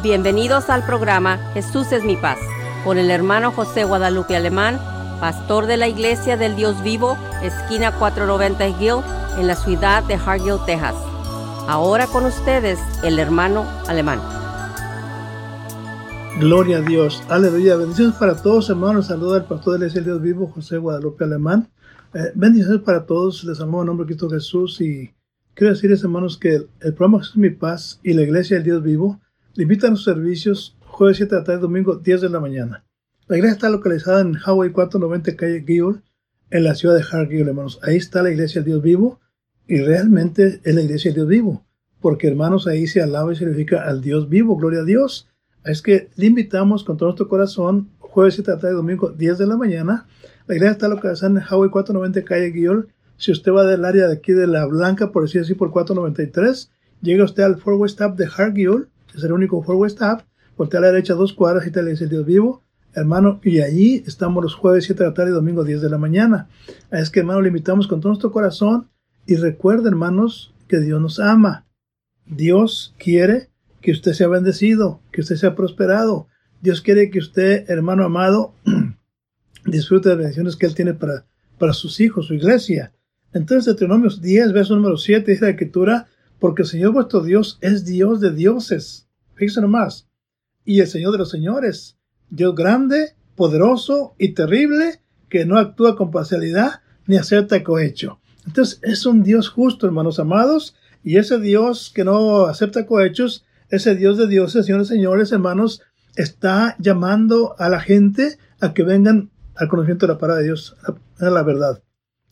[0.00, 2.38] Bienvenidos al programa Jesús es mi paz
[2.84, 4.78] con el hermano José Guadalupe Alemán,
[5.18, 9.02] pastor de la Iglesia del Dios Vivo, esquina 490 Hill,
[9.40, 10.94] en la ciudad de Hargill, Texas.
[11.66, 14.20] Ahora con ustedes el hermano Alemán.
[16.38, 17.74] Gloria a Dios, aleluya.
[17.74, 19.06] Bendiciones para todos, hermanos.
[19.06, 21.70] Saluda al pastor de la Iglesia del Dios Vivo, José Guadalupe Alemán.
[22.14, 25.12] Eh, bendiciones para todos, les amo en nombre de Cristo Jesús y
[25.54, 28.64] quiero decirles, hermanos, que el, el programa Jesús es mi paz y la Iglesia del
[28.64, 29.20] Dios Vivo
[29.58, 32.84] le invitan a los servicios jueves 7 de la tarde, domingo 10 de la mañana.
[33.26, 36.00] La iglesia está localizada en Hawaii 490 calle Gill,
[36.50, 37.80] en la ciudad de Hargill, hermanos.
[37.82, 39.18] Ahí está la iglesia del Dios vivo
[39.66, 41.66] y realmente es la iglesia del Dios vivo,
[42.00, 45.26] porque hermanos ahí se alaba y se significa al Dios vivo, gloria a Dios.
[45.64, 49.38] Es que le invitamos con todo nuestro corazón, jueves 7 de la tarde, domingo 10
[49.38, 50.06] de la mañana.
[50.46, 52.86] La iglesia está localizada en Hawaii 490 calle Gill.
[53.16, 56.70] Si usted va del área de aquí de La Blanca, por decir así, por 493,
[57.02, 60.22] llega usted al Fort West Stop de Hargill es el único Fort West Stop,
[60.56, 62.62] voltea a la derecha dos cuadras y te le dice Dios vivo,
[62.94, 65.98] hermano, y allí estamos los jueves 7 de la tarde y domingo 10 de la
[65.98, 66.48] mañana.
[66.90, 68.88] Es que, hermano, le invitamos con todo nuestro corazón
[69.26, 71.66] y recuerden, hermanos, que Dios nos ama.
[72.26, 73.50] Dios quiere
[73.80, 76.28] que usted sea bendecido, que usted sea prosperado.
[76.60, 78.52] Dios quiere que usted, hermano amado,
[79.64, 81.24] disfrute de las bendiciones que Él tiene para,
[81.58, 82.92] para sus hijos, su iglesia.
[83.32, 86.06] Entonces, Deuteronomios 10, verso número 7, dice la escritura,
[86.38, 89.08] porque el Señor vuestro Dios es Dios de dioses.
[89.34, 90.08] Fíjense nomás.
[90.64, 91.96] Y el Señor de los señores.
[92.30, 98.20] Dios grande, poderoso y terrible, que no actúa con parcialidad ni acepta cohecho.
[98.46, 103.94] Entonces es un Dios justo, hermanos amados, y ese Dios que no acepta cohechos, ese
[103.94, 105.82] Dios de dioses, señores, señores, hermanos,
[106.16, 110.76] está llamando a la gente a que vengan al conocimiento de la palabra de Dios,
[111.18, 111.82] a la verdad.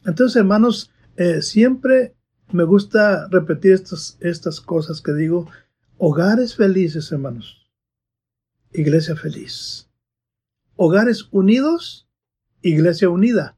[0.05, 2.16] Entonces, hermanos, eh, siempre
[2.53, 5.49] me gusta repetir estas, estas cosas que digo.
[5.99, 7.67] Hogares felices, hermanos.
[8.73, 9.89] Iglesia feliz.
[10.77, 12.09] Hogares unidos,
[12.63, 13.57] iglesia unida.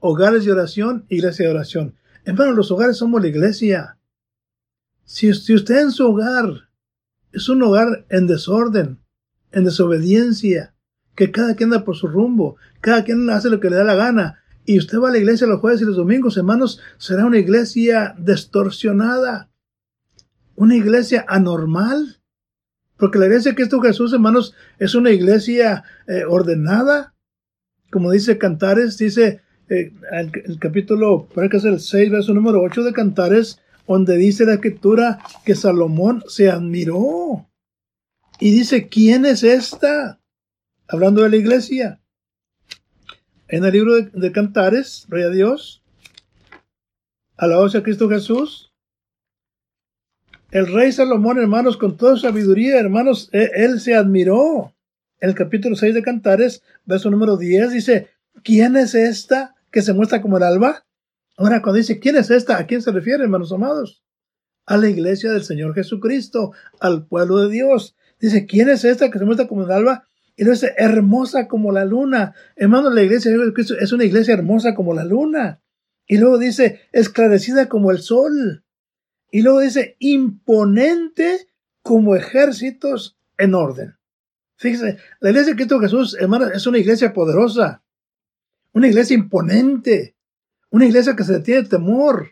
[0.00, 1.94] Hogares de oración, iglesia de oración.
[2.24, 3.98] Hermanos, los hogares somos la iglesia.
[5.04, 6.68] Si, si usted en su hogar
[7.32, 9.00] es un hogar en desorden,
[9.52, 10.74] en desobediencia,
[11.14, 13.94] que cada quien anda por su rumbo, cada quien hace lo que le da la
[13.94, 17.38] gana, y usted va a la iglesia los jueves y los domingos, hermanos, será una
[17.38, 19.50] iglesia distorsionada,
[20.56, 22.20] una iglesia anormal.
[22.96, 27.14] Porque la iglesia de Cristo Jesús, hermanos, es una iglesia eh, ordenada.
[27.90, 32.84] Como dice Cantares, dice eh, el, capítulo, parece que es el 6, verso número 8
[32.84, 37.50] de Cantares, donde dice la escritura que Salomón se admiró.
[38.40, 40.20] Y dice, ¿quién es esta?
[40.88, 42.00] Hablando de la iglesia.
[43.48, 45.82] En el libro de, Cantares, Rey a Dios,
[47.36, 48.72] alabados a Cristo Jesús.
[50.50, 54.72] El rey Salomón, hermanos, con toda sabiduría, hermanos, e, él, se admiró.
[55.20, 58.08] En el capítulo 6 de Cantares, verso número 10, dice,
[58.42, 60.86] ¿quién es esta que se muestra como el alba?
[61.36, 62.58] Ahora, cuando dice, ¿quién es esta?
[62.58, 64.02] ¿A quién se refiere, hermanos amados?
[64.64, 67.94] A la iglesia del Señor Jesucristo, al pueblo de Dios.
[68.20, 70.08] Dice, ¿quién es esta que se muestra como el alba?
[70.36, 72.34] Y dice, hermosa como la luna.
[72.56, 75.60] Hermano, la iglesia de Cristo es una iglesia hermosa como la luna.
[76.06, 78.64] Y luego dice, esclarecida como el sol.
[79.30, 81.48] Y luego dice, imponente
[81.82, 83.96] como ejércitos en orden.
[84.56, 87.82] Fíjese, la iglesia de Cristo Jesús, hermano, es una iglesia poderosa.
[88.72, 90.16] Una iglesia imponente.
[90.70, 92.30] Una iglesia que se tiene temor.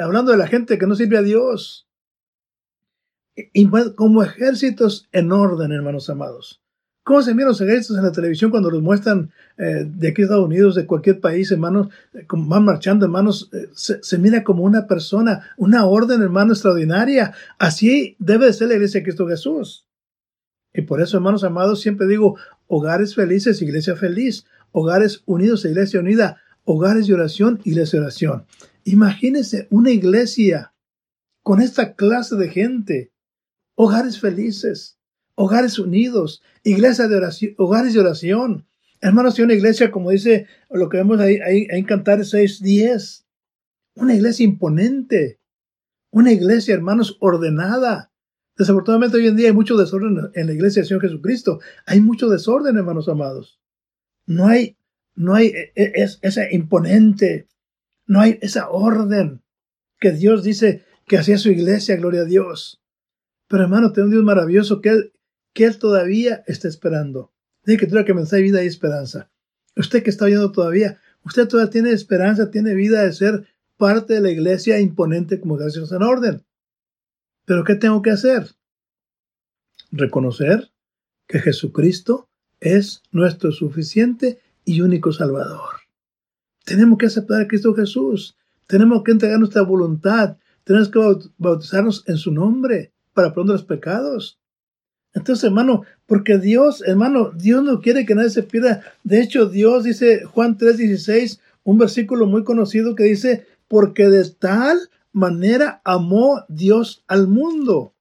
[0.00, 1.88] Hablando de la gente que no sirve a Dios.
[3.34, 6.62] Y como ejércitos en orden, hermanos amados.
[7.06, 10.24] ¿Cómo se miran los ejércitos en la televisión cuando los muestran eh, de aquí a
[10.24, 13.48] Estados Unidos, de cualquier país, hermanos, eh, van marchando, hermanos?
[13.52, 17.32] Eh, se, mira como una persona, una orden, hermano, extraordinaria.
[17.60, 19.86] Así debe de ser la iglesia de Cristo Jesús.
[20.74, 24.44] Y por eso, hermanos amados, siempre digo, hogares felices, iglesia feliz.
[24.72, 26.40] Hogares unidos, iglesia unida.
[26.64, 28.46] Hogares de oración, iglesia de oración.
[28.82, 30.74] Imagínense una iglesia
[31.44, 33.12] con esta clase de gente.
[33.76, 34.95] Hogares felices
[35.36, 38.66] hogares unidos, iglesia de oración, hogares de oración.
[39.00, 43.24] Hermanos, y una iglesia, como dice lo que vemos ahí, ahí, en Cantares 6.10,
[43.94, 45.38] una iglesia imponente,
[46.10, 48.10] una iglesia, hermanos, ordenada.
[48.56, 51.60] Desafortunadamente hoy en día hay mucho desorden en la iglesia del Señor Jesucristo.
[51.84, 53.60] Hay mucho desorden, hermanos amados.
[54.24, 54.78] No hay,
[55.14, 57.48] no hay e, e, es, esa imponente,
[58.06, 59.42] no hay esa orden
[60.00, 62.82] que Dios dice que hacía su iglesia, gloria a Dios.
[63.48, 65.12] Pero hermano, tenemos un Dios maravilloso que Él
[65.56, 67.32] que Él todavía está esperando.
[67.64, 69.30] Dice que que mensaje vida y esperanza.
[69.74, 74.20] Usted que está oyendo todavía, usted todavía tiene esperanza, tiene vida de ser parte de
[74.20, 76.44] la iglesia imponente como gracias en orden.
[77.46, 78.54] Pero ¿qué tengo que hacer?
[79.92, 80.70] reconocer
[81.26, 82.28] que Jesucristo
[82.60, 85.80] es nuestro suficiente y único Salvador.
[86.64, 88.36] Tenemos que aceptar a Cristo Jesús.
[88.66, 90.36] Tenemos que entregar nuestra voluntad.
[90.64, 90.98] Tenemos que
[91.38, 94.38] bautizarnos en su nombre para perdón los pecados.
[95.16, 98.82] Entonces, hermano, porque Dios, hermano, Dios no quiere que nadie se pierda.
[99.02, 104.90] De hecho, Dios dice, Juan 3:16, un versículo muy conocido que dice, porque de tal
[105.12, 107.94] manera amó Dios al mundo.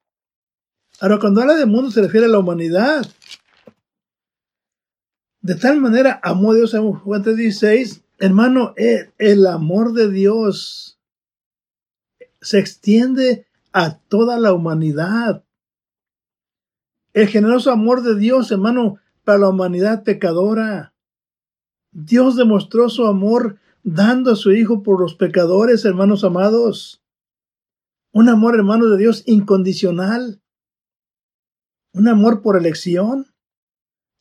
[1.00, 3.06] Ahora, cuando habla de mundo se refiere a la humanidad.
[5.42, 11.00] De tal manera amó Dios a Juan 3:16, hermano, el, el amor de Dios
[12.42, 15.45] se extiende a toda la humanidad.
[17.16, 20.94] El generoso amor de Dios, hermano, para la humanidad pecadora.
[21.94, 27.02] Dios demostró su amor dando a su Hijo por los pecadores, hermanos amados.
[28.12, 30.42] Un amor, hermano de Dios, incondicional.
[31.94, 33.34] Un amor por elección.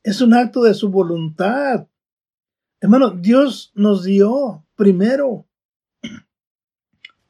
[0.04, 1.88] Es un acto de su voluntad.
[2.80, 5.48] Hermano, Dios nos dio primero.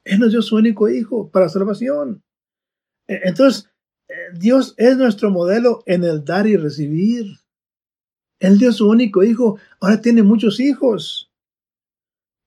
[0.05, 2.23] Él nos dio su único Hijo para salvación.
[3.09, 3.74] E, entonces,
[4.35, 7.39] Dios es nuestro modelo en el dar y recibir.
[8.41, 11.31] Él dio su único hijo, ahora tiene muchos hijos.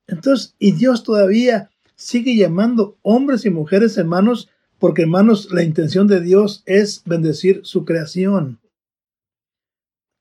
[0.08, 4.50] Entonces, y Dios todavía sigue llamando hombres y mujeres hermanos,
[4.80, 8.60] porque hermanos, la intención de Dios es bendecir su creación.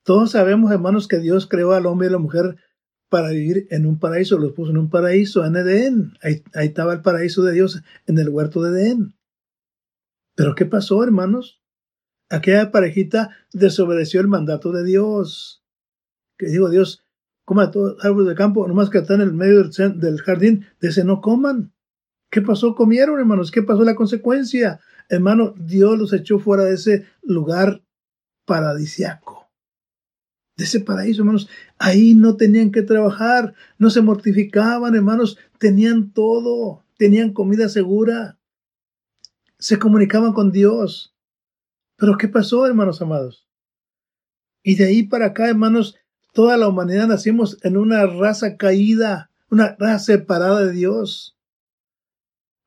[0.02, 2.56] Todos sabemos, hermanos, que Dios creó al hombre y a la mujer
[3.08, 6.12] para vivir en un paraíso, los puso en un paraíso, en Edén.
[6.22, 9.15] Ahí, ahí estaba el paraíso de Dios en el huerto de Edén.
[10.36, 11.60] Pero ¿qué pasó, hermanos?
[12.28, 15.64] Aquella parejita desobedeció el mandato de Dios.
[16.38, 17.04] Que digo, Dios,
[17.44, 20.66] coma todos los árboles de campo, nomás que están en el medio del, del jardín,
[20.80, 21.72] ese no coman.
[22.30, 22.74] ¿Qué pasó?
[22.74, 23.50] Comieron, hermanos.
[23.50, 24.80] ¿Qué pasó la consecuencia?
[25.08, 27.82] Hermano, Dios los echó fuera de ese lugar
[28.44, 29.48] paradisiaco.
[30.56, 31.48] De ese paraíso, hermanos.
[31.78, 35.38] Ahí no tenían que trabajar, no se mortificaban, hermanos.
[35.58, 38.38] Tenían todo, tenían comida segura
[39.58, 41.14] se comunicaban con Dios.
[41.96, 43.48] Pero ¿qué pasó, hermanos amados?
[44.62, 45.96] Y de ahí para acá, hermanos,
[46.32, 51.36] toda la humanidad nacimos en una raza caída, una raza separada de Dios.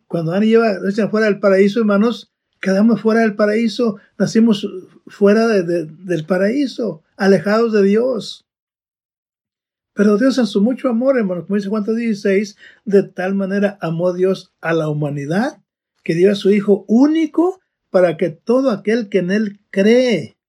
[0.08, 2.32] Cuando Ana lleva echan fuera del paraíso, hermanos,
[2.62, 4.68] quedamos fuera del paraíso, nacimos
[5.06, 8.48] fuera del paraíso, alejados de Dios.
[9.94, 14.14] Pero Dios en su mucho amor, hermanos, como dice Juan 16, de tal manera amó
[14.14, 15.62] Dios a la humanidad
[16.10, 17.62] que dio a su Hijo único
[17.92, 20.40] para que todo aquel que en Él cree,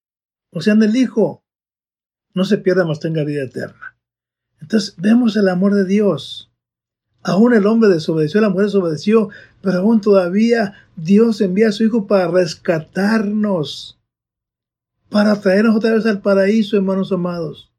[0.50, 1.44] o sea, en el Hijo,
[2.32, 3.98] no se pierda, más tenga vida eterna.
[4.58, 6.50] Entonces vemos el amor de Dios.
[7.22, 9.28] Aún el hombre desobedeció, la mujer desobedeció,
[9.60, 14.00] pero aún todavía Dios envía a su Hijo para rescatarnos,
[15.10, 17.70] para traernos otra vez al paraíso, hermanos amados.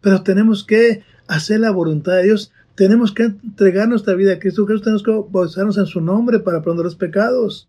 [0.00, 4.66] Pero tenemos que hacer la voluntad de Dios tenemos que entregar nuestra vida a Cristo
[4.66, 7.68] Jesús, tenemos que bautizarnos en su nombre para aprender los pecados.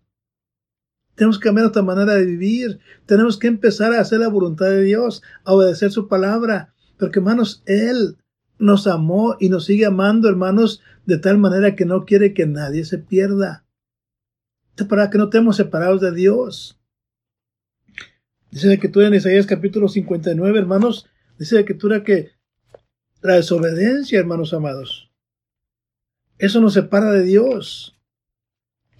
[1.14, 2.80] Tenemos que cambiar nuestra manera de vivir.
[3.06, 6.74] Tenemos que empezar a hacer la voluntad de Dios, a obedecer su palabra.
[6.98, 8.16] Porque, hermanos, Él
[8.58, 12.84] nos amó y nos sigue amando, hermanos, de tal manera que no quiere que nadie
[12.84, 13.64] se pierda.
[14.88, 16.80] Para que no estemos separados de Dios.
[18.50, 21.06] Dice la escritura en Isaías capítulo 59, hermanos,
[21.38, 22.30] dice la escritura que
[23.24, 25.10] la desobediencia, hermanos amados.
[26.36, 27.98] Eso nos separa de Dios.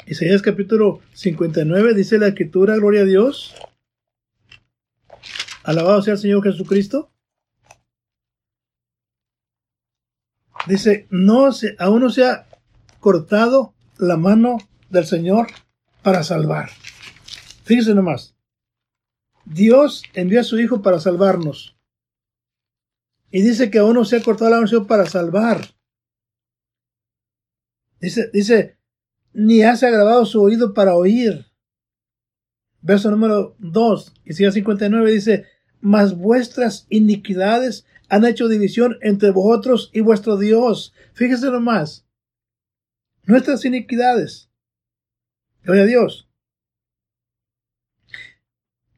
[0.06, 3.54] Isaías capítulo 59 dice la escritura, gloria a Dios.
[5.62, 7.12] Alabado sea el Señor Jesucristo.
[10.66, 12.48] Dice, no se, aún no se ha
[13.00, 14.56] cortado la mano
[14.88, 15.48] del Señor
[16.02, 16.70] para salvar.
[17.64, 18.34] Fíjese nomás.
[19.44, 21.73] Dios envió a su Hijo para salvarnos.
[23.34, 25.74] Y dice que uno se ha cortado la unción para salvar.
[27.98, 28.78] Dice, dice,
[29.32, 31.44] ni hace agravado su oído para oír.
[32.80, 35.46] Verso número 2, sigue 59 dice,
[35.80, 40.94] mas vuestras iniquidades han hecho división entre vosotros y vuestro Dios.
[41.14, 42.06] Fíjese nomás.
[43.24, 44.48] Nuestras iniquidades.
[45.64, 46.28] Gloria a Dios.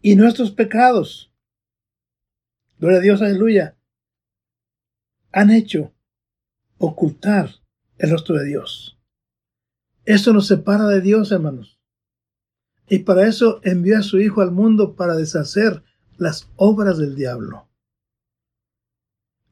[0.03, 1.33] Y nuestros pecados.
[2.79, 3.76] Gloria a Dios, aleluya
[5.37, 5.93] han hecho
[6.79, 7.51] ocultar
[7.99, 8.99] el rostro de Dios.
[10.07, 11.79] Eso nos separa de Dios, hermanos.
[12.89, 15.85] Y para eso envió a su Hijo al mundo para deshacer
[16.17, 17.69] las obras del diablo.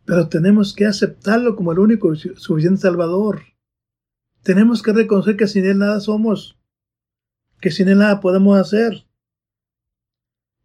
[0.06, 3.42] Pero tenemos que aceptarlo como el único suficiente Salvador.
[4.42, 6.58] Tenemos que reconocer que sin Él nada somos,
[7.60, 9.06] que sin Él nada podemos hacer.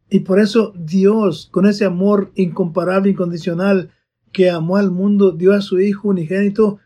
[0.10, 3.92] Y por eso Dios, con ese amor incomparable, incondicional,
[4.32, 6.80] que amó al mundo, dio a su Hijo unigénito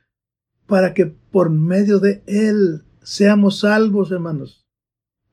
[0.66, 4.66] para que por medio de Él seamos salvos, hermanos.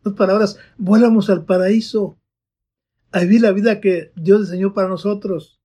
[0.04, 2.18] En palabras, vuelvamos al paraíso,
[3.12, 5.60] a vivir la vida que Dios diseñó para nosotros.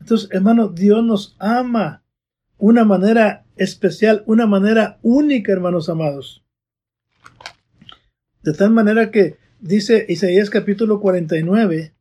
[0.00, 2.04] Entonces, hermanos, Dios nos ama
[2.58, 6.44] una manera especial, una manera única, hermanos amados.
[8.42, 11.94] De tal manera que dice Isaías capítulo 49,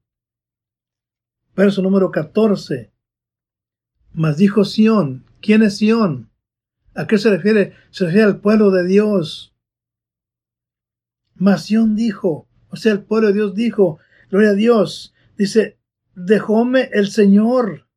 [1.55, 2.94] verso número 14.
[4.15, 6.29] Mas dijo Sión, ¿quién es Sión?
[6.95, 7.73] ¿A qué se refiere?
[7.91, 9.53] Se refiere al pueblo de Dios.
[11.35, 15.77] Mas Sión dijo, o sea, el pueblo de Dios dijo, gloria a Dios, dice,
[16.15, 17.89] dejóme el Señor.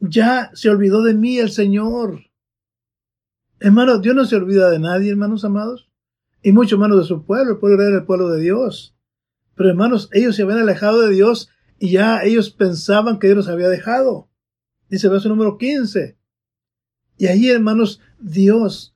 [0.00, 2.24] Ya se olvidó de mí el Señor.
[3.60, 5.88] Hermanos, Dios no se olvida de nadie, hermanos amados,
[6.42, 7.52] y mucho menos de su pueblo.
[7.52, 8.96] El pueblo era el pueblo de Dios.
[9.54, 13.48] Pero hermanos, ellos se habían alejado de Dios y ya ellos pensaban que Dios los
[13.48, 14.31] había dejado.
[14.92, 16.18] Dice el verso número 15.
[17.16, 18.94] Y ahí, hermanos, Dios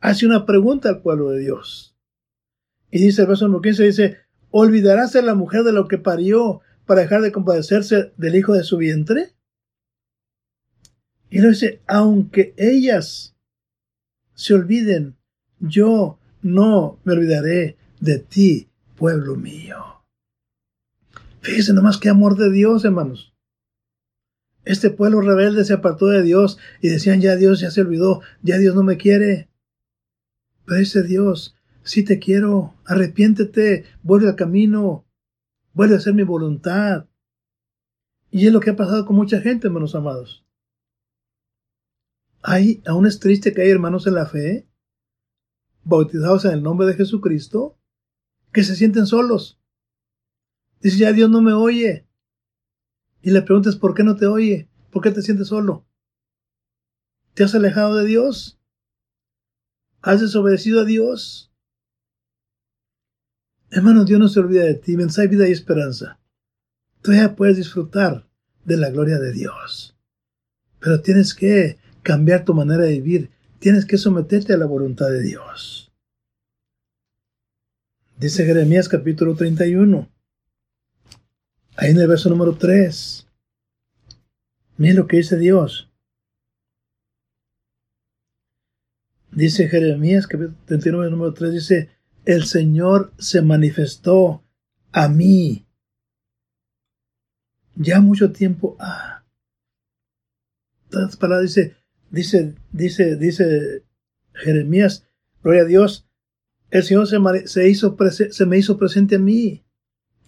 [0.00, 1.96] hace una pregunta al pueblo de Dios.
[2.90, 4.16] Y dice el verso número 15, dice,
[4.50, 8.64] ¿olvidarás a la mujer de lo que parió para dejar de compadecerse del hijo de
[8.64, 9.36] su vientre?
[11.30, 13.36] Y lo dice, aunque ellas
[14.34, 15.18] se olviden,
[15.60, 20.02] yo no me olvidaré de ti, pueblo mío.
[21.42, 23.37] Fíjense nomás qué amor de Dios, hermanos.
[24.64, 28.58] Este pueblo rebelde se apartó de Dios y decían, ya Dios ya se olvidó, ya
[28.58, 29.48] Dios no me quiere.
[30.66, 35.06] Pero dice Dios, si te quiero, arrepiéntete, vuelve al camino,
[35.72, 37.06] vuelve a hacer mi voluntad.
[38.30, 40.44] Y es lo que ha pasado con mucha gente, hermanos amados.
[42.42, 44.68] Hay, aún es triste que hay hermanos en la fe,
[45.84, 47.78] bautizados en el nombre de Jesucristo,
[48.52, 49.58] que se sienten solos.
[50.80, 52.07] Dice, ya Dios no me oye
[53.22, 55.86] y le preguntas por qué no te oye, por qué te sientes solo.
[57.34, 58.58] ¿Te has alejado de Dios?
[60.02, 61.52] ¿Has desobedecido a Dios?
[63.70, 64.96] Hermano, Dios no se olvida de ti.
[64.96, 66.18] Mensaje, vida y esperanza.
[67.02, 68.26] Todavía puedes disfrutar
[68.64, 69.96] de la gloria de Dios.
[70.80, 73.30] Pero tienes que cambiar tu manera de vivir.
[73.58, 75.92] Tienes que someterte a la voluntad de Dios.
[78.18, 80.08] Dice Jeremías capítulo 31.
[81.80, 83.28] Ahí en el verso número 3.
[84.78, 85.88] Miren lo que dice Dios.
[89.30, 91.90] Dice Jeremías, capítulo 39, número 3, dice,
[92.24, 94.42] el Señor se manifestó
[94.90, 95.68] a mí.
[97.76, 98.76] Ya mucho tiempo.
[98.80, 99.24] Ah.
[100.90, 101.76] Todas palabras dice,
[102.10, 103.84] dice, dice, dice
[104.34, 105.06] Jeremías,
[105.44, 106.08] gloria a Dios,
[106.72, 107.96] el Señor se, se, hizo
[108.32, 109.64] se me hizo presente a mí.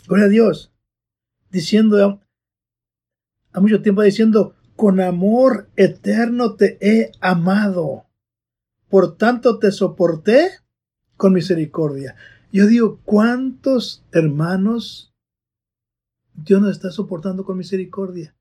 [0.07, 0.70] Gloria a Dios
[1.51, 2.21] diciendo
[3.53, 8.07] a mucho tiempo diciendo, con amor eterno te he amado.
[8.89, 10.51] Por tanto te soporté
[11.17, 12.17] con misericordia.
[12.53, 15.13] Yo digo, ¿cuántos hermanos
[16.35, 18.35] Dios nos está soportando con misericordia?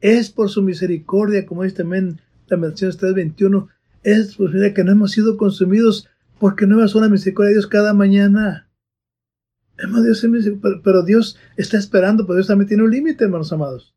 [0.00, 3.68] Es por su misericordia, como dice también la mención 3.21,
[4.02, 6.08] es por que no hemos sido consumidos
[6.38, 8.68] porque nuevas son la misericordia de Dios cada mañana.
[9.76, 10.26] Dios
[10.82, 13.94] pero Dios está esperando, pero Dios también tiene un límite, hermanos amados.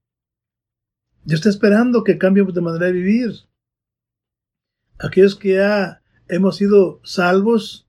[1.23, 3.31] Dios está esperando que cambiemos de manera de vivir.
[4.97, 7.87] Aquellos que ya hemos sido salvos,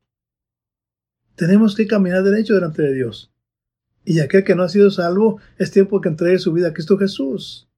[1.37, 3.33] tenemos que caminar derecho delante de Dios.
[4.05, 6.99] Y aquel que no ha sido salvo, es tiempo que entregue su vida a Cristo
[6.99, 7.69] Jesús.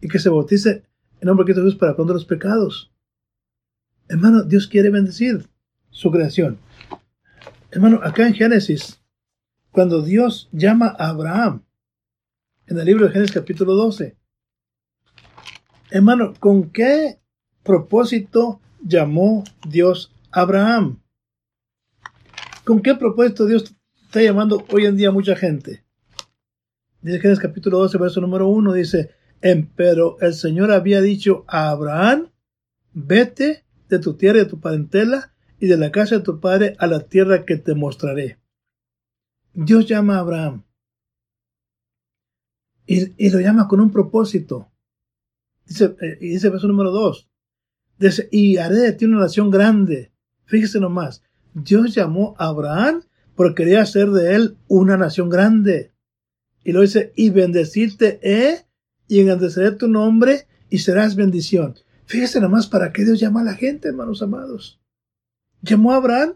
[0.00, 0.84] Y que se bautice
[1.20, 2.92] en nombre de Cristo Jesús para contra los pecados.
[4.08, 5.48] Hermano, Dios quiere bendecir
[5.90, 6.58] su creación.
[7.70, 9.03] Hermano, acá en Génesis
[9.74, 11.64] cuando Dios llama a Abraham
[12.68, 14.16] en el libro de Génesis capítulo 12.
[15.90, 17.18] Hermano, ¿con qué
[17.64, 21.02] propósito llamó Dios a Abraham?
[22.62, 25.84] ¿Con qué propósito Dios está llamando hoy en día a mucha gente?
[27.02, 29.10] Dice Génesis capítulo 12, verso número 1, dice,
[29.74, 32.30] pero el Señor había dicho a Abraham,
[32.92, 36.76] vete de tu tierra y de tu parentela y de la casa de tu padre
[36.78, 38.38] a la tierra que te mostraré.
[39.54, 40.64] Dios llama a Abraham
[42.86, 44.70] y, lo llama con un propósito.
[45.66, 47.28] Dice, eh, y dice verso número 2.
[47.98, 50.12] Dice, y haré de ti una nación grande.
[50.44, 51.22] Fíjese nomás.
[51.54, 53.02] Dios llamó a Abraham
[53.34, 55.92] porque quería hacer de él una nación grande.
[56.62, 58.66] Y lo dice, y bendecirte he,
[59.08, 61.74] y engrandeceré tu nombre, y serás bendición.
[62.06, 64.80] Fíjese nomás para qué Dios llama a la gente, hermanos amados.
[65.62, 66.34] Llamó a Abraham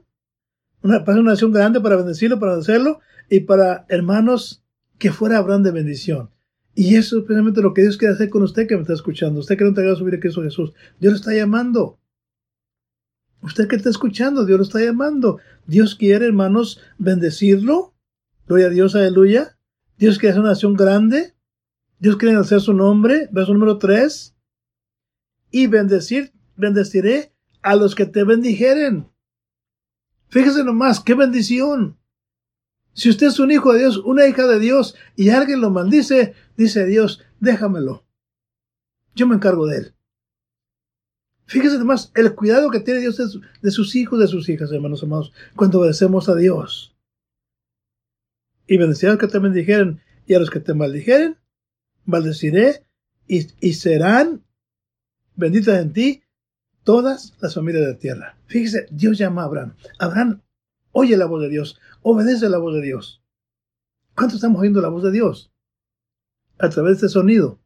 [0.83, 4.65] una, para una nación grande, para bendecirlo, para hacerlo, y para hermanos
[4.99, 6.31] que fuera Abraham de bendición.
[6.75, 9.41] Y eso es precisamente lo que Dios quiere hacer con usted que me está escuchando.
[9.41, 10.73] Usted que no te haga subir a Cristo Jesús.
[11.01, 11.99] Dios lo está llamando.
[13.43, 15.39] Usted que está escuchando, Dios lo está llamando.
[15.67, 17.95] Dios quiere, hermanos, bendecirlo.
[18.47, 19.59] Gloria a Dios, aleluya.
[19.97, 21.35] Dios quiere hacer una nación grande.
[21.99, 23.29] Dios quiere hacer su nombre.
[23.33, 24.37] Verso número 3.
[25.51, 27.33] Y bendecir, bendeciré
[27.63, 29.09] a los que te bendijeren.
[30.29, 31.99] Fíjese nomás, qué bendición.
[32.93, 36.35] Si usted es un hijo de Dios, una hija de Dios, y alguien lo maldice,
[36.57, 38.05] dice Dios, déjamelo.
[39.15, 39.95] Yo me encargo de él.
[41.47, 43.17] Fíjese además el cuidado que tiene Dios
[43.63, 46.95] de, sus hijos, de sus hijas, hermanos amados, cuando obedecemos a Dios.
[48.67, 51.39] Y bendeciré a los que te bendijeren y a los que te maldijeren,
[52.05, 52.85] maldeciré
[53.27, 54.45] y, y serán
[55.37, 56.23] benditas en ti
[56.89, 58.39] todas las familias de la tierra.
[58.47, 59.75] Fíjese, Dios llama a Abraham.
[59.99, 60.41] Abraham
[60.93, 63.23] oye la voz de Dios, obedece la voz de Dios.
[64.15, 65.53] ¿Cuánto estamos oyendo la voz de Dios?
[66.59, 67.61] A través de este sonido.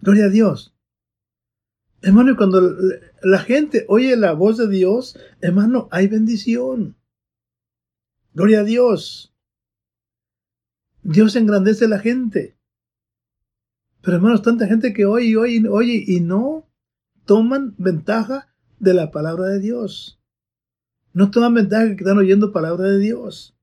[0.00, 0.76] Gloria a Dios.
[2.02, 2.60] Hermano, cuando
[3.24, 6.94] la gente oye la voz de Dios, hermano, hay bendición.
[8.32, 9.34] Gloria a Dios.
[11.02, 12.56] Dios engrandece a la gente.
[14.02, 16.63] Pero hermanos, tanta gente que oye y oye, oye y no
[17.24, 20.20] toman ventaja de la palabra de Dios.
[21.12, 23.56] No toman ventaja que están oyendo palabra de Dios.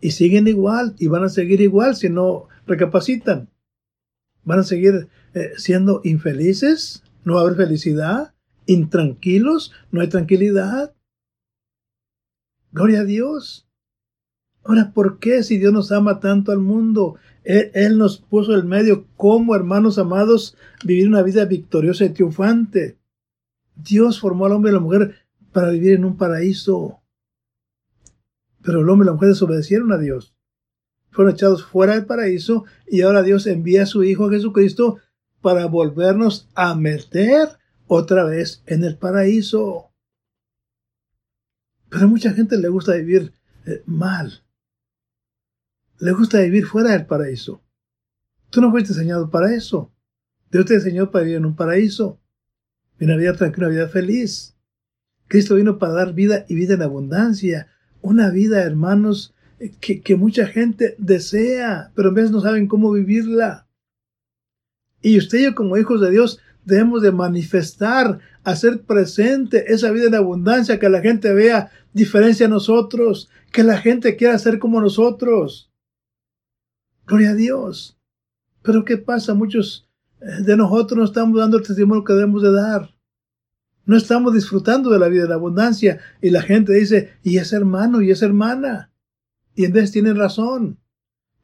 [0.00, 3.50] Y siguen igual y van a seguir igual si no recapacitan.
[4.44, 8.34] Van a seguir eh, siendo infelices, no va a haber felicidad,
[8.66, 10.94] intranquilos, no hay tranquilidad.
[12.72, 13.67] Gloria a Dios.
[14.64, 17.16] Ahora, ¿por qué si Dios nos ama tanto al mundo?
[17.44, 22.98] Él, nos puso el medio como hermanos amados vivir una vida victoriosa y triunfante.
[23.74, 25.14] Dios formó al hombre y a la mujer
[25.52, 27.00] para vivir en un paraíso.
[28.62, 30.34] Pero el hombre y la mujer desobedecieron a Dios.
[31.10, 34.98] Fueron echados fuera del paraíso y ahora Dios envía a su Hijo Jesucristo
[35.40, 37.48] para volvernos a meter
[37.86, 39.90] otra vez en el paraíso.
[41.88, 43.32] Pero a mucha gente le gusta vivir
[43.64, 44.42] eh, mal.
[46.00, 47.62] Le gusta vivir fuera del paraíso.
[48.50, 49.92] Tú no fuiste diseñado para eso.
[50.50, 52.20] Dios te diseñó para vivir en un paraíso.
[53.00, 54.56] Una vida tranquila, una vida feliz.
[55.26, 57.68] Cristo vino para dar vida y vida en abundancia.
[58.00, 59.34] Una vida, hermanos,
[59.80, 63.66] que, que mucha gente desea, pero a veces no saben cómo vivirla.
[65.02, 70.06] Y usted y yo como hijos de Dios debemos de manifestar, hacer presente esa vida
[70.06, 74.80] en abundancia, que la gente vea diferencia a nosotros, que la gente quiera ser como
[74.80, 75.70] nosotros.
[77.08, 77.98] Gloria a Dios.
[78.62, 79.32] Pero ¿qué pasa?
[79.32, 79.88] Muchos
[80.20, 82.94] eh, de nosotros no estamos dando el testimonio que debemos de dar.
[83.86, 86.00] No estamos disfrutando de la vida en abundancia.
[86.20, 88.92] Y la gente dice, y es hermano, y es hermana.
[89.54, 90.78] Y en vez tienen razón.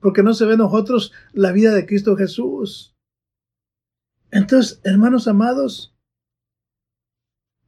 [0.00, 2.94] Porque no se ve en nosotros la vida de Cristo Jesús.
[4.30, 5.96] Entonces, hermanos amados,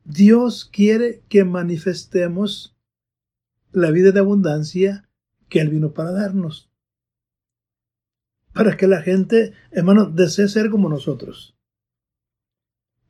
[0.04, 2.76] Dios quiere que manifestemos
[3.72, 5.09] la vida de abundancia
[5.48, 6.65] que Él vino para darnos.
[8.57, 11.55] Para que la gente, hermano, desee ser como nosotros.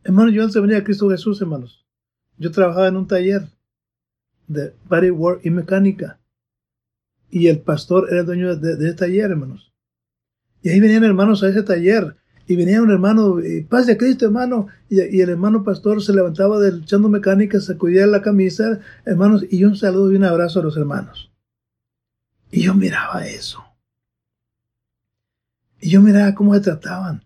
[0.02, 1.86] Hermano, yo antes de venir a Cristo Jesús, hermanos,
[2.36, 3.48] yo trabajaba en un taller
[4.48, 6.18] de body work y mecánica.
[7.30, 9.72] Y el pastor era el dueño de, de ese taller, hermanos.
[10.62, 12.16] Y ahí venían hermanos a ese taller
[12.48, 16.82] y venía un hermano, paz de Cristo, hermano, y, el hermano pastor se levantaba del
[16.82, 21.32] echando mecánica, sacudía la camisa, hermanos, y un saludo y un abrazo a los hermanos.
[22.52, 23.65] Y yo miraba eso.
[25.80, 27.24] Y yo miraba cómo se trataban.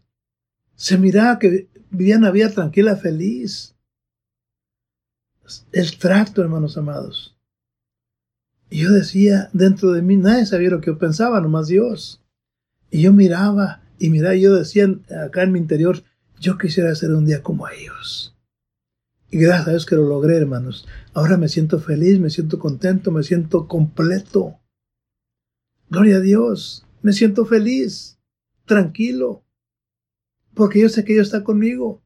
[0.75, 3.75] Se miraba que vivían una vida tranquila, feliz.
[5.73, 7.37] El trato, hermanos amados.
[8.71, 12.23] Y yo decía, dentro de mí nadie sabía lo que yo pensaba, nomás Dios.
[12.91, 14.89] Y yo miraba y mira, yo decía
[15.25, 16.03] acá en mi interior,
[16.39, 18.37] yo quisiera ser un día como ellos.
[19.31, 20.89] Y gracias a Dios que lo logré, hermanos.
[21.13, 24.59] Ahora me siento feliz, me siento contento, me siento completo.
[25.89, 26.87] Gloria a Dios.
[27.03, 28.19] Me siento feliz,
[28.65, 29.45] tranquilo,
[30.55, 32.03] porque yo sé que Dios está conmigo.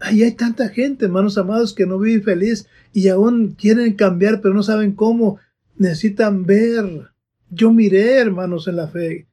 [0.00, 4.54] Ahí hay tanta gente, hermanos amados, que no vive feliz y aún quieren cambiar, pero
[4.54, 5.38] no saben cómo.
[5.76, 7.10] Necesitan ver.
[7.50, 9.28] Yo miré, hermanos, en la fe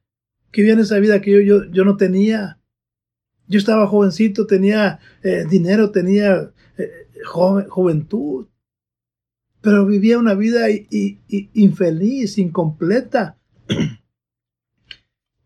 [0.54, 2.60] que viene esa vida que yo, yo, yo no tenía.
[3.48, 7.08] Yo estaba jovencito, tenía eh, dinero, tenía eh,
[7.68, 8.46] juventud,
[9.60, 10.66] pero vivía una vida
[11.28, 13.36] infeliz, incompleta.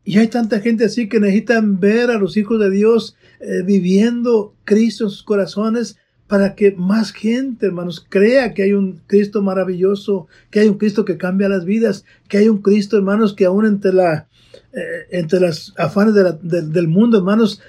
[0.08, 4.54] Y hay tanta gente así que necesitan ver a los hijos de Dios eh, viviendo
[4.64, 10.26] Cristo en sus corazones para que más gente, hermanos, crea que hay un Cristo maravilloso,
[10.50, 13.66] que hay un Cristo que cambia las vidas, que hay un Cristo, hermanos, que aún
[13.66, 14.28] entre la
[14.72, 17.60] eh, entre las afanes del mundo, hermanos,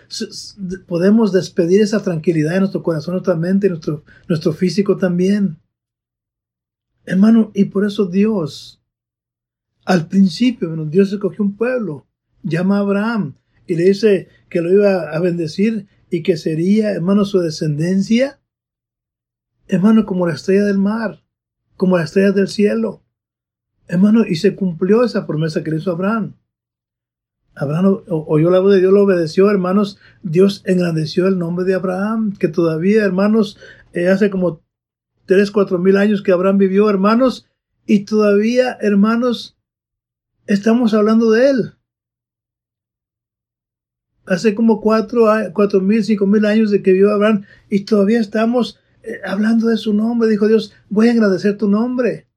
[0.88, 5.58] podemos despedir esa tranquilidad en nuestro corazón, nuestra mente, nuestro, nuestro físico también.
[7.04, 8.82] Hermano, y por eso Dios,
[9.84, 12.06] al principio, Dios escogió un pueblo,
[12.44, 13.36] llama a Abraham
[13.68, 18.40] y le dice que lo iba a bendecir y que sería, hermano, su descendencia,
[19.68, 21.24] hermano, como la estrella del mar,
[21.78, 23.04] como la estrella del cielo.
[23.88, 26.36] Hermano, y se cumplió esa promesa que le hizo Abraham.
[27.56, 30.00] Abraham oyó la voz de Dios, lo obedeció, hermanos.
[30.24, 33.58] Dios engrandeció el nombre de Abraham, que todavía, hermanos,
[33.94, 34.62] eh, hace como
[35.26, 37.48] tres, cuatro mil años que Abraham vivió, hermanos,
[37.86, 39.58] y todavía, hermanos,
[40.48, 41.74] estamos hablando de él.
[44.30, 48.80] Hace como cuatro, cuatro mil, cinco mil años de que vivió Abraham, y todavía estamos
[49.02, 50.30] eh, hablando de su nombre.
[50.30, 52.28] Dijo Dios, voy a agradecer tu nombre.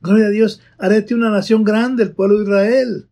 [0.00, 3.08] Gloria a Dios, haré una nación grande, el pueblo de Israel.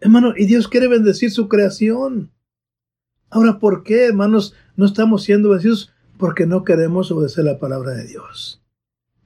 [0.00, 2.32] Hermano, y Dios quiere bendecir su creación.
[3.28, 5.92] Ahora, ¿por qué, hermanos, no estamos siendo bendecidos?
[6.16, 8.62] Porque no queremos obedecer la palabra de Dios.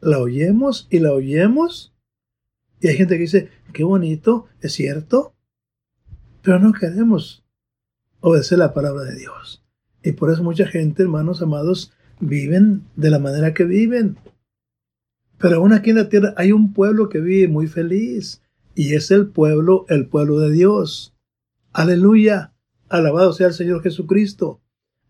[0.00, 1.94] La oyemos y la oyemos.
[2.80, 5.33] Y hay gente que dice, qué bonito, es cierto.
[6.44, 7.42] Pero no queremos
[8.20, 9.64] obedecer la palabra de Dios.
[10.02, 14.18] Y por eso mucha gente, hermanos amados, viven de la manera que viven.
[15.38, 18.42] Pero aún aquí en la tierra hay un pueblo que vive muy feliz
[18.74, 21.14] y es el pueblo, el pueblo de Dios.
[21.72, 22.52] Aleluya.
[22.90, 24.60] Alabado sea el Señor Jesucristo.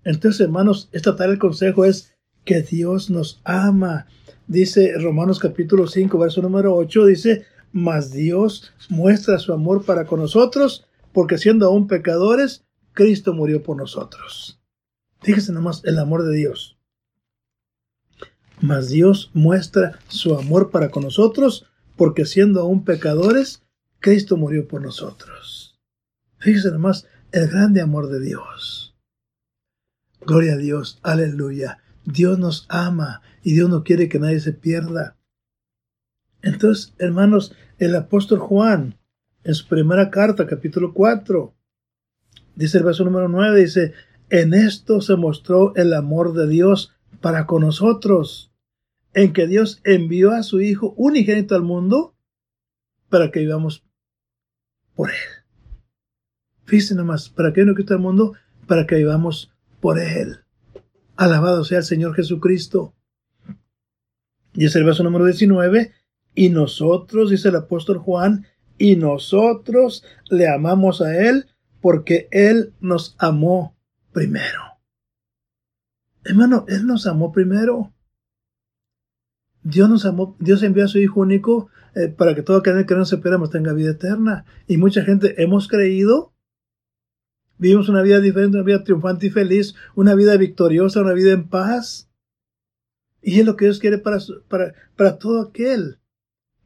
[0.04, 4.06] Entonces, hermanos, esta tarde el consejo es que Dios nos ama.
[4.46, 10.20] Dice Romanos capítulo 5, verso número 8, dice, mas Dios muestra su amor para con
[10.20, 14.60] nosotros, porque siendo aún pecadores, Cristo murió por nosotros.
[15.22, 16.76] Fíjese nomás el amor de Dios.
[18.60, 23.62] Mas Dios muestra su amor para con nosotros, porque siendo aún pecadores,
[24.00, 25.80] Cristo murió por nosotros.
[26.38, 28.96] Fíjense nomás el grande amor de Dios.
[30.20, 31.78] Gloria a Dios, aleluya.
[32.04, 35.16] Dios nos ama y Dios no quiere que nadie se pierda.
[36.42, 38.98] Entonces, hermanos, el apóstol Juan,
[39.44, 41.54] en su primera carta, capítulo 4,
[42.56, 43.92] dice el verso número 9, dice,
[44.30, 48.52] en esto se mostró el amor de Dios para con nosotros,
[49.12, 52.16] en que Dios envió a su Hijo unigénito al mundo
[53.10, 53.84] para que vivamos
[54.94, 55.16] por Él.
[56.64, 58.32] Fíjense nomás, para que no quita el mundo,
[58.66, 60.38] para que vivamos por Él.
[61.16, 62.94] Alabado sea el Señor Jesucristo.
[64.54, 65.92] Y es el verso número 19.
[66.34, 68.46] Y nosotros, dice el apóstol Juan,
[68.78, 71.46] y nosotros le amamos a Él
[71.80, 73.76] porque Él nos amó
[74.12, 74.62] primero.
[76.24, 77.92] Hermano, Él nos amó primero.
[79.62, 82.94] Dios nos amó, Dios envió a su Hijo único eh, para que todo aquel que
[82.94, 84.44] no se pierda tenga vida eterna.
[84.66, 86.34] Y mucha gente hemos creído,
[87.58, 91.48] vivimos una vida diferente, una vida triunfante y feliz, una vida victoriosa, una vida en
[91.48, 92.10] paz.
[93.22, 95.98] Y es lo que Dios quiere para, para, para todo aquel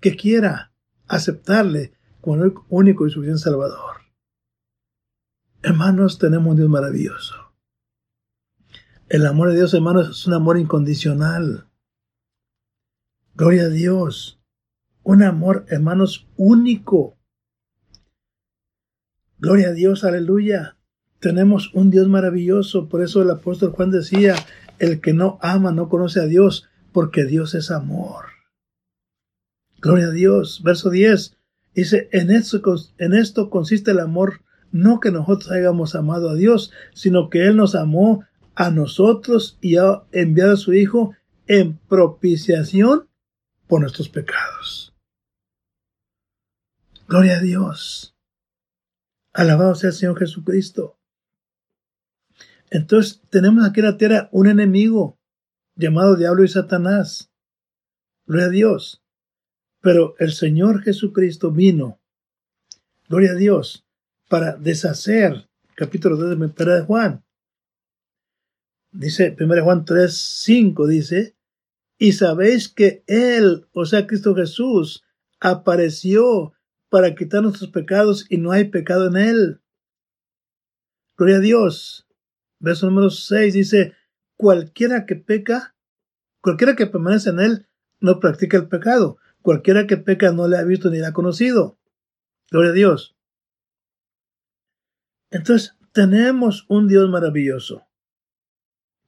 [0.00, 0.72] que quiera
[1.06, 3.96] aceptarle como el único y suficiente Salvador.
[5.62, 7.34] Hermanos, tenemos un Dios maravilloso.
[9.08, 11.68] El amor de Dios, hermanos, es un amor incondicional.
[13.34, 14.40] Gloria a Dios.
[15.02, 17.18] Un amor, hermanos, único.
[19.38, 20.76] Gloria a Dios, aleluya.
[21.20, 22.88] Tenemos un Dios maravilloso.
[22.88, 24.34] Por eso el apóstol Juan decía,
[24.78, 28.26] el que no ama no conoce a Dios, porque Dios es amor.
[29.80, 30.62] Gloria a Dios.
[30.62, 31.37] Verso 10
[31.74, 32.60] dice, en esto,
[32.98, 37.56] en esto consiste el amor, no que nosotros hayamos amado a Dios, sino que Él
[37.56, 41.14] nos amó a nosotros y ha enviado a su Hijo
[41.46, 43.08] en propiciación
[43.66, 44.94] por nuestros pecados.
[47.06, 48.14] Gloria a Dios.
[49.32, 50.98] Alabado sea el Señor Jesucristo.
[52.70, 55.18] Entonces tenemos aquí en la tierra un enemigo
[55.74, 57.30] llamado diablo y Satanás.
[58.26, 59.02] Gloria a Dios.
[59.80, 62.00] Pero el Señor Jesucristo vino,
[63.08, 63.86] gloria a Dios,
[64.28, 67.24] para deshacer, capítulo 2 de de Juan.
[68.90, 71.36] Dice, 1 Juan 3, 5 dice,
[71.98, 75.04] y sabéis que Él, o sea, Cristo Jesús,
[75.40, 76.54] apareció
[76.88, 79.60] para quitar nuestros pecados y no hay pecado en Él.
[81.16, 82.06] Gloria a Dios.
[82.60, 83.94] Verso número 6 dice,
[84.36, 85.76] cualquiera que peca,
[86.40, 87.68] cualquiera que permanece en Él,
[88.00, 89.18] no practica el pecado.
[89.42, 91.78] Cualquiera que peca no le ha visto ni le ha conocido.
[92.50, 93.16] Gloria a Dios.
[95.30, 97.86] Entonces, tenemos un Dios maravilloso.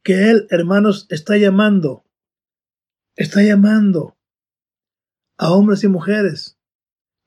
[0.02, 2.04] que Él, hermanos, está llamando,
[3.16, 4.16] está llamando
[5.36, 6.58] a hombres y mujeres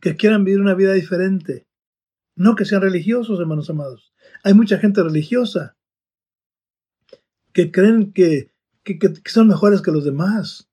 [0.01, 1.67] que quieran vivir una vida diferente.
[2.35, 4.13] No que sean religiosos, hermanos amados.
[4.43, 5.77] Hay mucha gente religiosa
[7.53, 8.51] que creen que,
[8.83, 10.69] que, son mejores que los demás.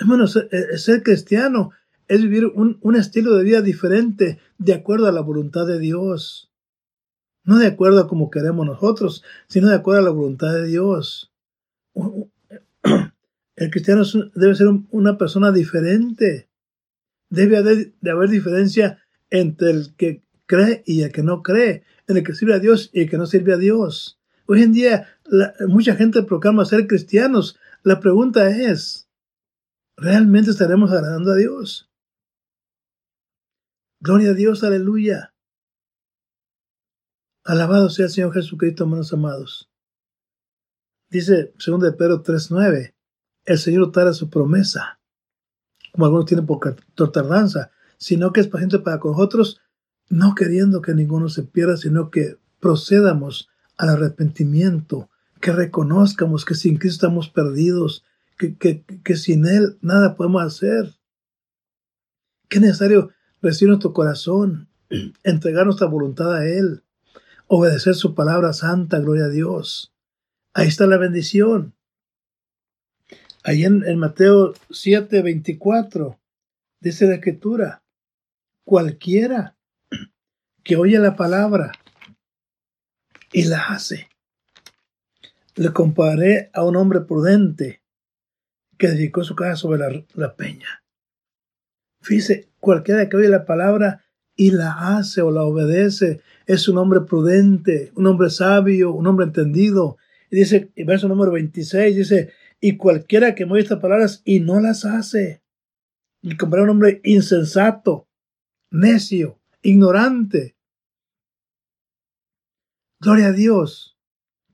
[0.00, 0.38] Hermanos,
[0.76, 1.70] ser, cristiano
[2.06, 6.52] es vivir un, un estilo de vida diferente de acuerdo a la voluntad de Dios.
[7.44, 11.32] No de acuerdo a como queremos nosotros, sino de acuerdo a la voluntad de Dios.
[13.56, 16.48] El cristiano debe ser una persona diferente.
[17.28, 22.20] Debe haber, de haber diferencia entre el que cree y el que no cree, entre
[22.20, 24.20] el que sirve a Dios y el que no sirve a Dios.
[24.46, 25.08] Hoy en día
[25.66, 27.58] mucha gente proclama ser cristianos.
[27.82, 29.07] La pregunta es,
[29.98, 31.90] ¿realmente estaremos agradando a Dios?
[34.00, 35.34] Gloria a Dios, aleluya.
[37.44, 39.70] Alabado sea el Señor Jesucristo, hermanos amados.
[41.10, 42.94] Dice 2 de Pedro 3.9,
[43.44, 45.00] el Señor tarda su promesa,
[45.92, 49.60] como algunos tienen por tardanza, sino que es paciente para con nosotros,
[50.10, 56.76] no queriendo que ninguno se pierda, sino que procedamos al arrepentimiento, que reconozcamos que sin
[56.76, 58.04] Cristo estamos perdidos,
[58.38, 60.94] que, sin Él nada podemos hacer.
[62.48, 63.10] Que es necesario
[63.42, 64.68] recibir nuestro corazón,
[65.24, 66.84] entregar nuestra voluntad a Él
[67.48, 69.92] obedecer su palabra santa, gloria a Dios.
[70.52, 71.74] Ahí está la bendición.
[73.42, 76.20] Ahí en, Mateo 7, 24
[76.80, 77.82] dice la escritura,
[78.64, 79.56] cualquiera
[80.62, 81.72] que oye la palabra
[83.32, 84.08] y la hace,
[85.54, 87.82] le compararé a un hombre prudente
[88.78, 90.82] que dedicó su casa sobre la, la peña.
[92.00, 94.04] Fíjese, cualquiera que oye la palabra
[94.36, 96.22] y la hace o la obedece.
[96.46, 99.98] Es un hombre prudente, un hombre sabio, un hombre entendido.
[100.30, 104.60] Y dice, en verso número 26, dice, y cualquiera que mueve estas palabras y no
[104.60, 105.42] las hace.
[106.22, 108.08] Y compara un hombre insensato,
[108.70, 110.56] necio, ignorante.
[113.00, 113.96] Gloria a Dios,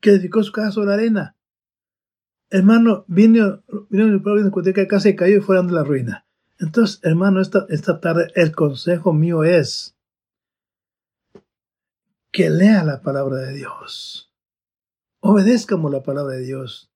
[0.00, 1.36] que edificó su casa sobre la arena.
[2.50, 6.26] Hermano, vino, vino mi pueblo y que casa y cayó y fueron de la ruina.
[6.58, 9.96] Entonces, hermano, esta, esta tarde el consejo mío es
[12.32, 14.32] que lea la palabra de Dios.
[15.20, 16.90] Obedezcamos la palabra de Dios.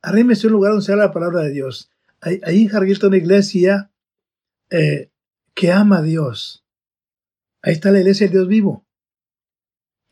[0.00, 1.90] Arrímese un lugar donde sea la palabra de Dios.
[2.20, 3.90] Ahí, en Hargill está una iglesia
[4.70, 5.10] eh,
[5.54, 6.64] que ama a Dios.
[7.62, 8.86] Ahí está la iglesia del Dios vivo.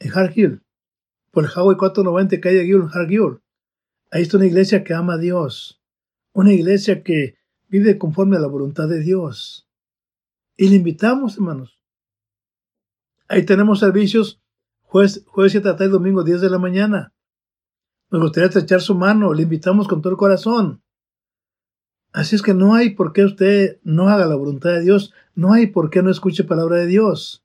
[0.01, 0.63] En Hargill.
[1.31, 3.41] Por el Highway 490, calle Gill, Hargill.
[4.15, 5.83] Ahí está una iglesia que ama a Dios.
[6.33, 7.35] Una iglesia que
[7.67, 9.69] vive conforme a la voluntad de Dios.
[10.57, 11.81] Y le invitamos, hermanos.
[13.27, 14.41] Ahí tenemos servicios
[14.83, 17.13] jueves, jueves 7 tarde, domingo 10 de la mañana.
[18.09, 20.85] Nos gustaría echar su mano, le invitamos con todo el corazón.
[22.13, 25.53] Así es que no hay por qué usted no haga la voluntad de Dios, no
[25.53, 27.45] hay por qué no escuche palabra de Dios.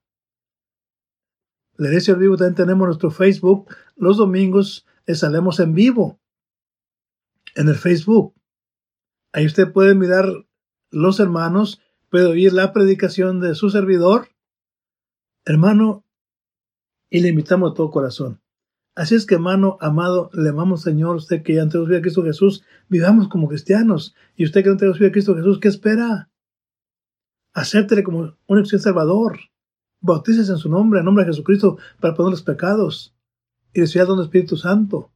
[1.77, 3.75] La iglesia vivo también tenemos nuestro Facebook.
[3.95, 6.19] Los domingos salemos en vivo
[7.55, 8.33] en el Facebook.
[9.31, 10.25] Ahí usted puede mirar
[10.91, 14.29] los hermanos, puede oír la predicación de su servidor,
[15.45, 16.03] hermano,
[17.09, 18.41] y le invitamos a todo corazón.
[18.95, 22.23] Así es que, hermano, amado, le amamos, Señor, usted que ya entregó su a Cristo
[22.23, 24.13] Jesús, vivamos como cristianos.
[24.35, 26.29] Y usted que no entregó su vida a Cristo Jesús, ¿qué espera?
[27.53, 29.39] Acéptele como un acción salvador.
[30.01, 33.15] Bautícese en su nombre, en nombre de Jesucristo, para poner los pecados.
[33.73, 35.11] Y recibir el don del Espíritu Santo.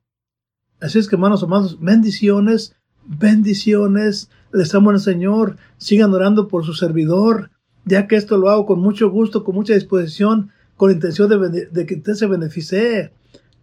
[0.83, 4.29] Así es que, hermanos amados, bendiciones bendiciones.
[4.51, 5.57] Les amo al Señor.
[5.77, 7.51] Sigan orando por su servidor,
[7.85, 11.85] ya que esto lo hago con mucho gusto, con mucha disposición, con la intención de,
[11.85, 13.11] que usted se beneficie,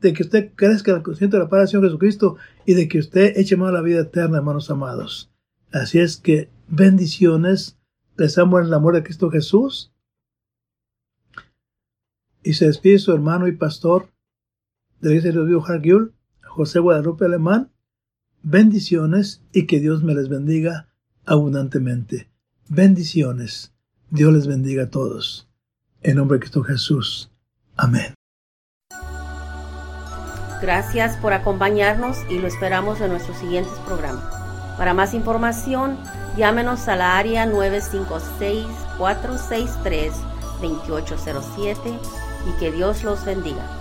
[0.00, 3.36] de que usted crezca el consciente de la paz de Jesucristo y de que usted
[3.36, 5.30] eche mano a la vida eterna, hermanos amados.
[5.72, 7.76] Así es que bendiciones.
[8.16, 9.92] Les amo en el amor de Cristo Jesús.
[12.42, 14.08] Y se despide su hermano y pastor
[15.00, 15.64] de la iglesia de Dios
[16.50, 17.70] José Guadalupe Alemán
[18.42, 20.88] bendiciones y que Dios me les bendiga
[21.26, 22.30] abundantemente.
[22.68, 23.72] Bendiciones.
[24.10, 25.48] Dios les bendiga a todos.
[26.02, 27.30] En nombre de Cristo Jesús.
[27.76, 28.14] Amén.
[30.60, 34.24] Gracias por acompañarnos y lo esperamos en nuestros siguientes programas.
[34.76, 35.96] Para más información,
[36.36, 37.46] llámenos a la área
[38.98, 41.98] 956-463-2807
[42.48, 43.79] y que Dios los bendiga.